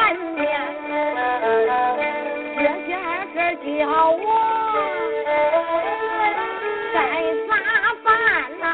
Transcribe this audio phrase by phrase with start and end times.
[0.00, 0.48] 见面，
[2.56, 2.90] 这件
[3.32, 3.70] 事叫
[4.10, 4.18] 我
[6.92, 6.96] 该
[7.48, 7.52] 咋
[8.04, 8.08] 办
[8.60, 8.64] 呐？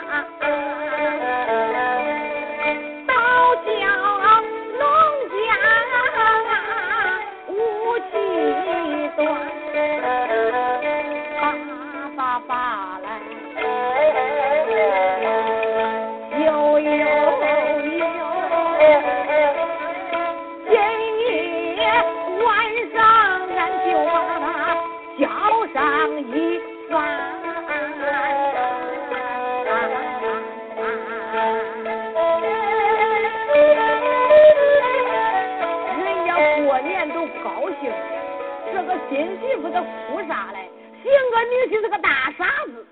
[39.82, 40.68] 哭啥嘞？
[41.02, 42.86] 寻个女婿是个大傻子，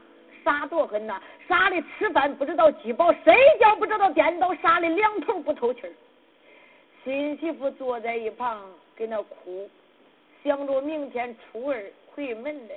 [0.45, 5.83] 傻多狠呐，傻的吃饭不知道饥饱，睡觉不知道颠倒，傻的两头不透气。
[7.03, 8.63] 新媳妇坐在一旁
[8.97, 9.69] 给那哭，
[10.43, 11.83] 想着明天初二
[12.15, 12.75] 回门来。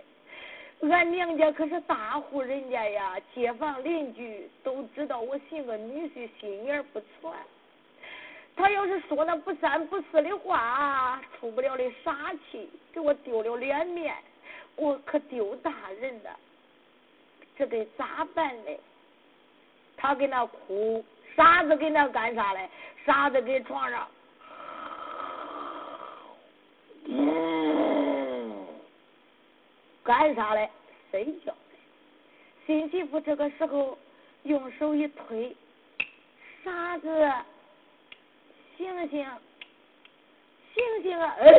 [0.90, 7.34] 俺娘家可是大户人家呀，街坊邻居都知道我寻个女婿心眼不错。
[8.58, 14.16] 他要是说那不三不四的话，出不了的傻气，给我丢了脸面，
[14.76, 16.36] 我可丢大人了。
[17.56, 18.72] 这得咋办呢？
[19.96, 22.68] 他给那哭，傻子给那干啥嘞？
[23.06, 24.08] 傻子给床上，
[30.04, 30.70] 干啥嘞？
[31.12, 31.54] 睡觉，
[32.66, 33.98] 新媳妇这个时候
[34.44, 35.56] 用手一推，
[36.64, 37.32] 傻子，
[38.78, 39.26] 醒醒，
[40.76, 41.36] 醒醒啊！
[41.40, 41.50] 哎，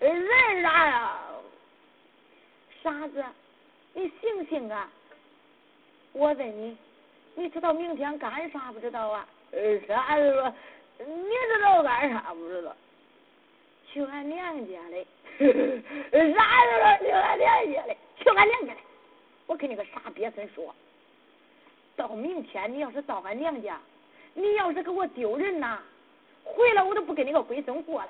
[0.00, 0.10] 来
[0.52, 1.18] 人啥呀？
[2.82, 3.24] 傻子，
[3.94, 4.90] 你醒醒啊！
[6.12, 6.76] 我问你，
[7.36, 9.26] 你知道明天干啥不知道啊？
[9.86, 10.52] 傻子说，
[10.98, 12.74] 你知道干啥不知道？
[13.92, 15.06] 去俺娘家嘞。
[15.38, 15.50] 啥子
[16.10, 17.96] 说去俺娘家嘞？
[18.18, 18.80] 去俺娘家嘞！
[19.46, 20.74] 我跟你个傻鳖孙说，
[21.94, 23.80] 到明天你要是到俺娘家，
[24.38, 25.80] 你要是给我丢人呐，
[26.44, 28.08] 回来我都不跟你个龟孙过了。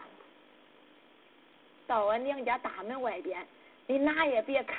[1.87, 3.47] 到俺娘家大门外边，
[3.87, 4.77] 你哪也别看，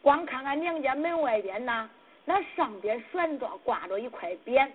[0.00, 1.88] 光看俺娘家门外边呐，
[2.24, 4.66] 那上边悬着挂着一块匾，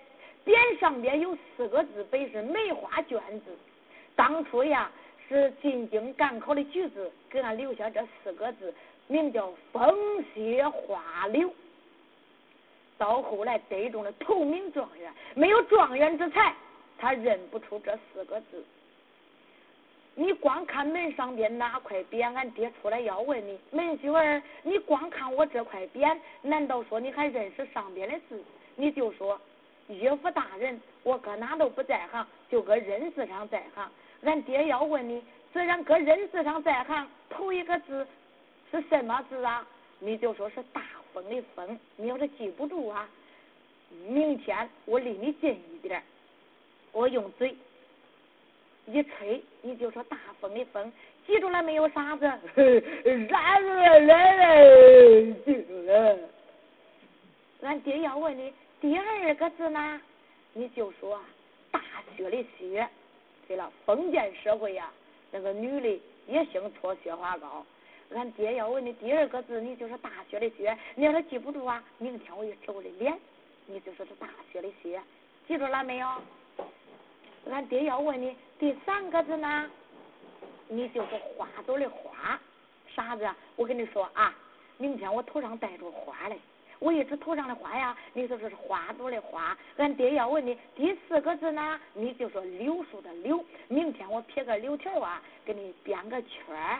[0.45, 3.57] 匾上边有四个字，本是梅花卷子。
[4.15, 4.91] 当初呀。
[5.29, 8.71] 是进京赶考的举子给俺留下这四个字，
[9.07, 11.51] 名叫风雪花柳。
[12.97, 16.53] 到后来得中了头名状元，没有状元之才，
[16.97, 18.63] 他认不出这四个字。
[20.15, 28.43] 你光看门上边哪块匾，俺爹出来要问你，门媳妇儿，你光看我这块匾，难道说你还认识上边的字？
[28.75, 29.39] 你就说
[29.87, 33.89] 岳父大人，我搁哪都不在行，就搁认字上在行。
[34.21, 38.07] 俺爹要问你，虽然搁认字上在行，头一个字
[38.69, 39.65] 是什么字啊？
[39.99, 40.81] 你就说是大
[41.13, 41.79] 风的风。
[41.97, 43.07] 你要是记不住啊，
[44.07, 46.01] 明天我离你近一点，
[46.91, 47.55] 我用嘴
[48.87, 50.91] 一吹，你就说大风的风。
[51.25, 52.25] 记住了没有，傻子？
[53.29, 56.19] 傻子来了，记住了。
[57.61, 60.01] 俺爹要问你第二个字呢，
[60.51, 61.21] 你就说
[61.71, 61.79] 大
[62.17, 62.85] 雪的雪。
[63.47, 64.91] 对了，封建社会呀，
[65.31, 67.65] 那个女的也兴搓雪花膏。
[68.11, 70.77] 俺爹要问你第二个字，你就是大雪的雪。
[70.95, 73.17] 你要是记不住啊，明天我一瞅我的脸，
[73.65, 75.01] 你就说是大雪的雪。
[75.47, 76.07] 记住了没有？
[77.49, 79.69] 俺爹要问你第三个字呢，
[80.67, 82.39] 你就说花朵的花。
[82.95, 84.33] 傻子，我跟你说啊，
[84.77, 86.37] 明天我头上戴着花嘞，
[86.77, 89.57] 我一指头上的花呀，你就说是花朵的花。
[89.77, 93.43] 俺爹要问你第四个字呢，你就说柳树的柳。
[93.67, 96.79] 明天我撇个柳条啊，给你编个圈，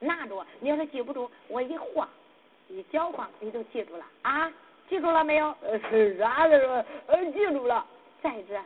[0.00, 0.46] 拿着。
[0.60, 2.08] 你要是记不住，我一晃，
[2.68, 4.52] 一搅晃，你就记住了啊。
[4.88, 5.54] 记住了没有？
[5.90, 6.84] 是啥子说？
[7.08, 7.84] 呃，记住了。
[8.22, 8.58] 再者，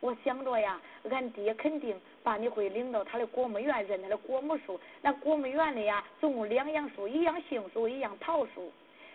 [0.00, 0.80] 我想着呀，
[1.10, 4.80] 俺爹肯定把你会领到他的果木园认他的果木树。
[5.02, 8.72] 那果木园里呀，总共两样树，一样杏树，一样桃树。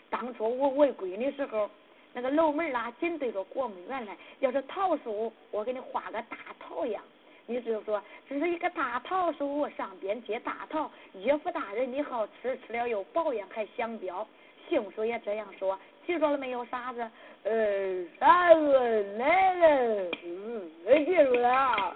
[0.09, 1.69] 当初我喂闺女时候，
[2.13, 4.15] 那个楼门啦，紧对着果木园来。
[4.39, 7.03] 要是桃树，我给你画个大桃样。
[7.45, 14.25] 你就说这是一个大桃树，上边结大桃，岳父大人你好吃，吃了又保养，还想标。
[14.69, 15.77] 杏树也这样说。
[16.07, 17.11] 记住了没有，傻子？
[17.43, 20.71] 呃，傻子来了，嗯，
[21.05, 21.95] 记住了。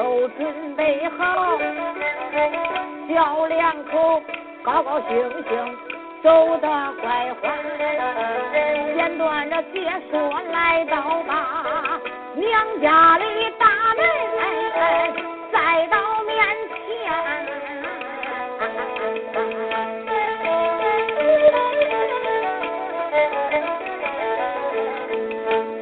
[0.00, 1.58] 都准备好，
[3.06, 4.22] 小两口
[4.64, 5.08] 高高兴
[5.46, 5.76] 兴
[6.22, 6.66] 走得
[7.02, 7.52] 快欢。
[8.96, 12.00] 简短的解说来到吧，
[12.34, 13.24] 娘家的
[13.58, 14.02] 大门
[15.52, 16.38] 再到面
[16.70, 16.78] 前。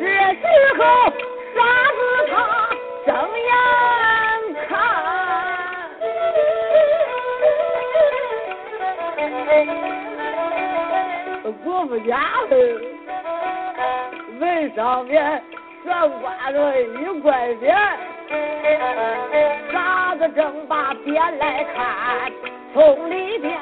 [0.01, 0.03] 这
[0.35, 0.43] 时
[0.77, 0.83] 候，
[11.89, 12.21] 不家
[14.39, 15.43] 门上面
[15.83, 17.75] 悬挂着一块匾，
[19.73, 22.31] 傻子正把匾来看，
[22.75, 23.59] 从里边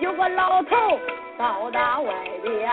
[0.00, 0.98] 有个老头
[1.38, 2.68] 到达外边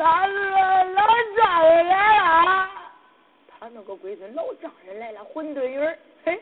[0.00, 2.70] 他，老丈人来了？
[3.48, 6.40] 他那个龟孙老丈人来了，混沌鱼儿，嘿，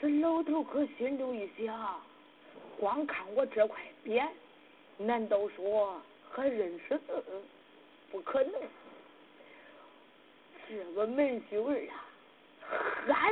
[0.00, 2.00] 这老头可心中一想，
[2.80, 4.26] 光看我这块匾，
[4.96, 6.00] 难道说
[6.32, 7.22] 还认识字？
[8.10, 8.52] 不可能，
[10.66, 11.76] 这个门秀儿。
[11.90, 12.00] 啊，
[13.06, 13.30] 憨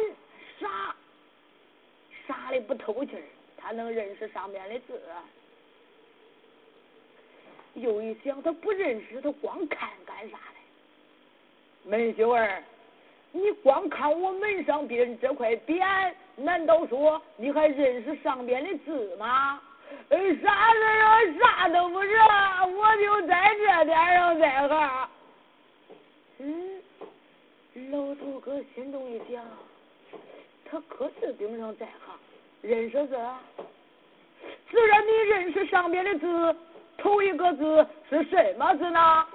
[0.61, 0.95] 傻。
[2.26, 3.16] 傻的不透气，
[3.57, 5.00] 他能认识上面的字？
[7.76, 10.61] 又一想，他不认识，他光看干啥嘞？
[11.85, 12.62] 门秀儿，
[13.33, 19.61] 你光看我门上边这块匾，难道说你还认识上边的字吗？
[20.09, 20.18] 啥字
[20.49, 21.21] 啊？
[21.38, 22.09] 啥都不是，
[22.76, 25.09] 我就在这点上在行。
[26.38, 26.83] 嗯，
[27.90, 29.45] 老头哥心中一想。
[30.68, 32.18] 他可是顶上在行，
[32.62, 33.16] 认识字，
[34.71, 36.56] 自然你认识上边的字，
[37.06, 39.26] 头一个字是什么字呢？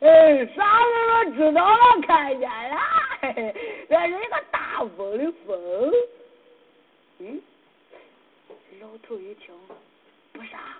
[0.00, 2.80] 哎，啥人都知道了，看见了，
[3.20, 5.92] 这是一个大风的风。
[7.18, 7.42] 嗯，
[8.80, 9.54] 老头一听，
[10.32, 10.78] 不傻，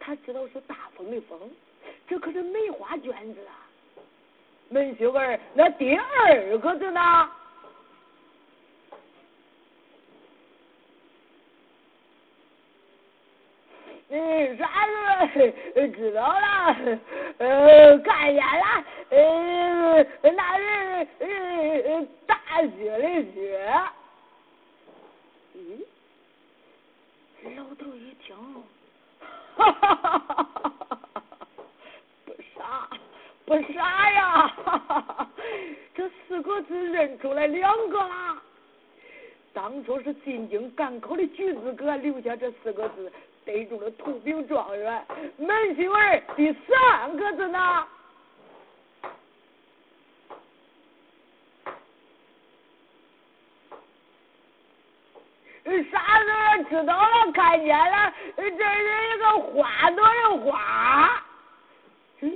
[0.00, 1.38] 他知道是大风的风。
[2.08, 3.54] 这可是梅花卷子啊！
[4.68, 7.30] 门秀儿，那第二个字呢？
[14.14, 14.68] 嗯，啥
[15.32, 15.88] 子？
[15.96, 16.76] 知道了，
[17.38, 20.62] 呃，看见了，呃，那是
[21.18, 22.36] 呃大
[22.76, 23.72] 雪的雪。
[25.54, 25.80] 嗯，
[27.56, 28.36] 老头一听，
[29.56, 31.26] 哈哈哈哈哈哈！
[32.26, 32.90] 不傻
[33.46, 34.54] 不傻呀，
[35.94, 38.42] 这四个字认出来两个了。
[39.54, 43.10] 当初是进京赶考的举子哥留下这四个字，
[43.44, 45.06] 逮住了土兵状元
[45.36, 46.22] 门秀儿。
[46.36, 47.86] 第三个字呢？
[55.90, 61.22] 傻子知道了，看见了，这是一个花朵的花。
[62.20, 62.30] 嗯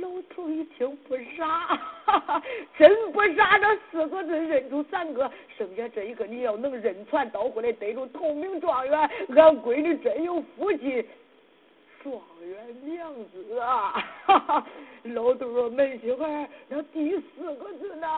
[0.00, 1.78] 老头一听不傻，
[2.78, 11.06] 真不傻，这四个字认出三个，剩下这一个你要能认全，倒回来得住头名状元，俺闺女真有福气，
[12.02, 14.04] 状元娘子啊！
[14.26, 14.66] 哈 哈
[15.04, 16.24] 老头说：“门媳妇，
[16.68, 18.08] 那第四个字呢？”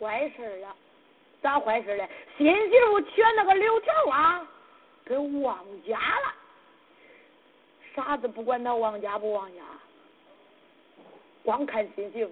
[0.00, 0.74] 坏事了。
[1.40, 2.08] 咋坏事嘞？
[2.38, 4.48] 新媳妇娶那个柳条啊，
[5.04, 6.34] 给忘家了。
[7.94, 9.60] 傻子不管他忘家不忘家，
[11.42, 12.30] 光看新媳妇。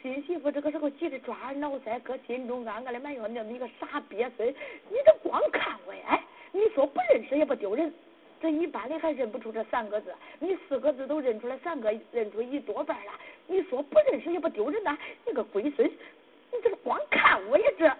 [0.00, 6.02] 新媳妇这个时候急着抓耳挠腮，搁心中暗暗的埋怨：那么一个傻鳖孙，你这光看我呀？
[6.08, 7.92] 哎，你说不认识也不丢人。
[8.40, 13.12] 这一般的还认不出这三个字，你四个字都认出来三个，认出一多半了。
[13.46, 14.96] 你说不认识也不丢人呐？
[15.26, 17.70] 你个龟孙，你这是光看我呀？
[17.76, 17.90] 这。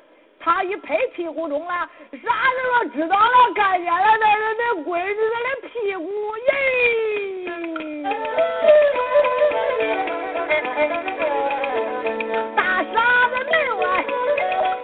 [0.45, 2.25] 他一拍屁股中了，傻子
[2.67, 8.03] 说知道了，看见了那是那闺女的屁股耶！
[12.57, 12.97] 大傻
[13.29, 13.83] 子门外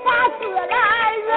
[0.04, 0.74] 把字来
[1.26, 1.28] 认，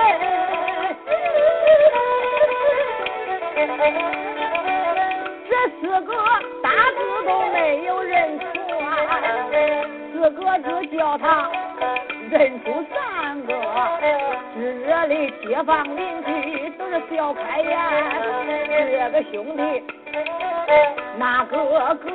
[5.49, 5.51] 这
[5.81, 6.13] 四个
[6.61, 8.45] 大字都没有认错，
[10.13, 11.49] 四个字叫他
[12.29, 12.85] 认出
[13.31, 13.53] 三个。
[14.59, 17.71] 热的街坊邻居都是笑开颜，
[18.91, 19.83] 这个兄弟
[21.17, 21.55] 那个
[21.95, 22.05] 哥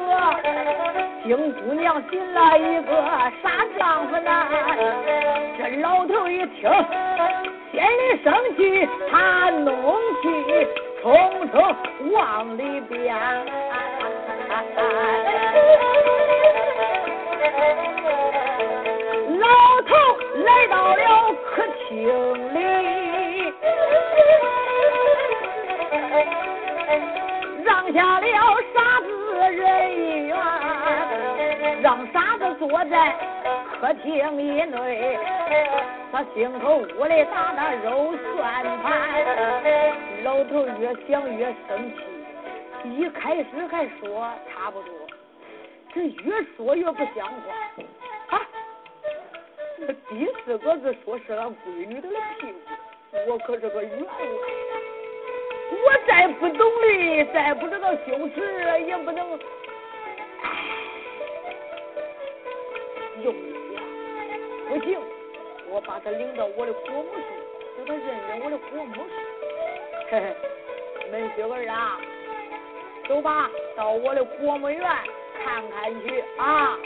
[1.24, 2.92] 金姑娘寻了一个
[3.42, 4.30] 傻丈夫呢？
[5.56, 6.70] 这老头一听，
[7.72, 9.70] 心里生气，他怒
[10.20, 10.68] 气
[11.00, 11.74] 冲冲
[12.12, 13.16] 往里边。
[32.88, 33.14] 在
[33.80, 35.18] 客厅以内，
[36.12, 38.84] 他心口屋里打那肉算盘。
[40.24, 41.96] 老头越想越生气，
[42.84, 44.90] 一开始还说差不多，
[45.94, 47.34] 这越说越不像话。
[48.36, 48.40] 啊
[49.78, 52.52] 这第四个字说是俺闺女的屁股，
[53.28, 54.08] 我可是个员外，
[55.70, 59.38] 我再不懂礼，再不知道羞耻，也不能，
[63.32, 64.98] 不行，
[65.68, 67.18] 我把他领到我的国母处，
[67.78, 69.06] 叫他认认我的国母
[70.10, 70.36] 嘿嘿，
[71.10, 71.98] 门媳妇啊，
[73.08, 74.80] 走吧，到我的国母院
[75.44, 76.78] 看看去啊。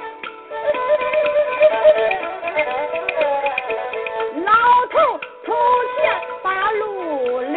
[4.45, 4.53] 老
[4.91, 5.53] 头出
[5.97, 6.11] 现
[6.43, 7.55] 把路领，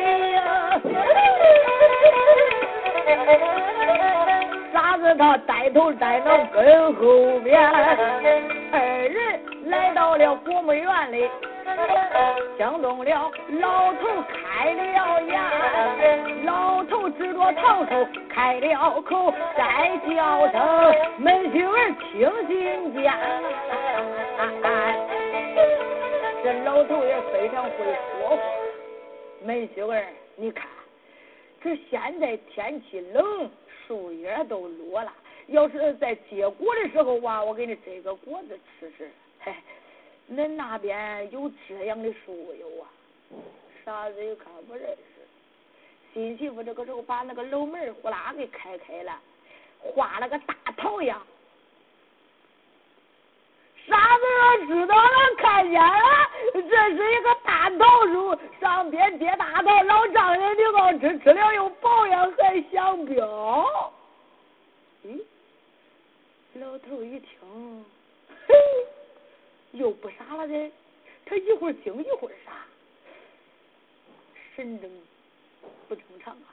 [4.71, 7.53] 傻子他带头带脑跟后边，
[9.73, 11.29] 来到了国母院里。
[12.57, 23.11] 惊动了老头，开了眼，老头指着堂头开了口，再叫声门媳妇听心间。
[26.43, 27.71] 这老头也非常会
[28.19, 28.37] 说话，
[29.43, 30.67] 门媳妇儿，你看，
[31.63, 33.49] 这现在天气冷，
[33.87, 35.11] 树叶都落了，
[35.47, 39.09] 要是在结果的时候哇，我给你摘个果子吃吃，
[40.31, 42.89] 恁那边有这样的树有啊？
[43.83, 44.95] 傻子又看不认识。
[46.13, 49.19] 新媳妇这个时候把那个楼门呼啦给开开了，
[49.79, 51.21] 画了个大桃样。
[53.85, 56.61] 傻子知道了，看见了，这
[56.95, 63.93] 是一个大桃树，上边结大桃，老丈人你好吃，吃了又保养还香标。
[65.03, 65.19] 嗯，
[66.53, 67.85] 老头一听，
[69.73, 70.71] 又不傻了的，
[71.25, 72.51] 他一会儿惊一会儿傻，
[74.55, 74.89] 神正
[75.87, 76.47] 不正常啊！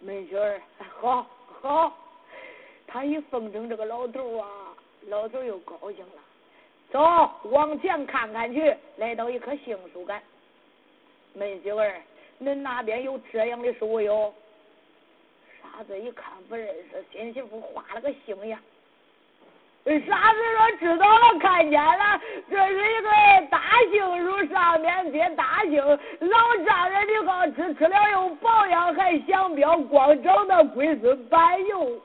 [0.00, 0.60] 门军儿，
[1.00, 1.26] 好
[1.60, 1.98] 好，
[2.86, 4.76] 他一奉承这个老头啊，
[5.08, 6.22] 老头又高兴了。
[6.90, 7.00] 走，
[7.50, 10.22] 往前看看去，来到一棵杏树干。
[11.34, 12.00] 门媳妇儿，
[12.40, 14.32] 恁那边有这样的树有？
[15.60, 18.62] 傻子一看不认识，新媳妇画了个杏样。
[19.86, 23.08] 傻子说：“知道了，看见了，这是一个
[23.48, 32.02] 大杏树，上面结大杏，老丈人的好吃，吃了又保养，还香标，光长那龟孙板油。”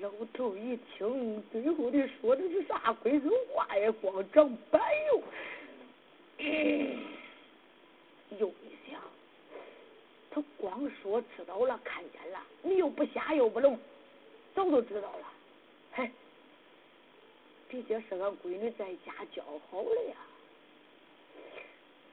[0.00, 3.92] 老头一听，最后的说的是啥龟孙话呀？
[4.00, 5.22] 光长板油！
[8.38, 9.00] 又一想，
[10.30, 13.76] 他光说知道了，看见了，你又不瞎又不聋，
[14.54, 15.32] 早都知道了。
[15.92, 16.10] 嘿，
[17.68, 20.16] 毕竟是俺闺女在家教好了呀。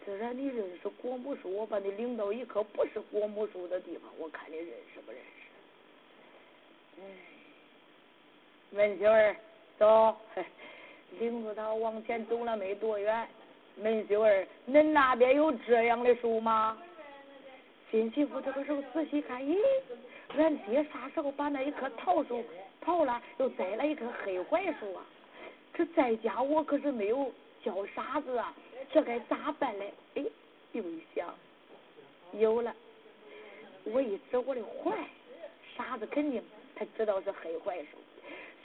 [0.05, 7.01] 既然你认识国母树，我把你领到一棵不是国母树的地方，我看你认识不认识？
[7.01, 7.03] 哎，
[8.71, 9.35] 门秀儿，
[9.77, 10.15] 走，
[11.19, 13.27] 领着他往前走了没多远。
[13.75, 16.81] 门秀儿，恁那边有这样的树吗？
[17.91, 19.57] 新媳妇这个时候仔细看，咦，
[20.37, 22.43] 俺爹啥时候把那一棵桃树
[22.85, 25.03] 刨了，又栽了一棵黑槐树啊？
[25.73, 27.31] 这在家我可是没有
[27.63, 28.53] 叫傻子啊，
[28.91, 29.93] 这该咋办嘞？
[30.15, 30.23] 哎，
[30.73, 31.33] 又一想，
[32.33, 32.73] 有了，
[33.85, 34.93] 我一指我的槐，
[35.75, 36.43] 傻子肯定
[36.75, 37.97] 他知道是黑槐树。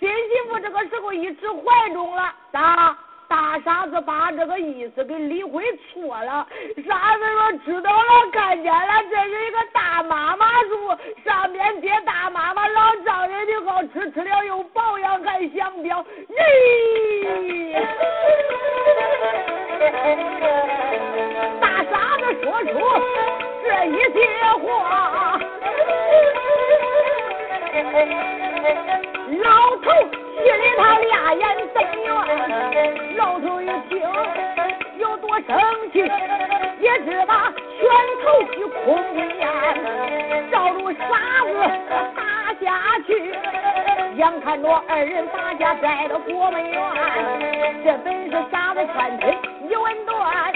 [0.01, 2.99] 新媳妇这个时候一指槐中了，咋？
[3.35, 6.47] 大傻子把这个意思给理会错了。
[6.87, 17.75] 傻子说：“知道了，看见了，这是一个大妈妈树，上面结大妈妈老丈人的好，吃吃了又保养，还想标。”咦！
[21.61, 22.71] 大傻子说出
[23.65, 24.29] 这一些
[24.63, 25.41] 话，
[29.43, 30.24] 老头。
[30.77, 34.01] 他俩眼瞪圆，老头一听
[34.99, 35.57] 有多生
[35.93, 36.01] 气，
[36.81, 37.89] 也只把拳
[38.23, 38.85] 头去空
[39.17, 39.23] 烟，
[40.51, 41.05] 照着傻
[41.45, 41.53] 子
[42.17, 42.21] 打
[42.61, 42.65] 下
[43.07, 43.09] 去。
[44.17, 46.81] 眼看着二人打架在了国门院，
[47.85, 49.37] 这本是傻子劝退
[49.69, 50.53] 一文断，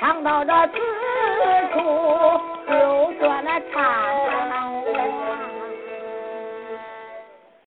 [0.00, 0.74] 唱到这此
[1.72, 1.76] 处
[2.68, 4.27] 就算了唱。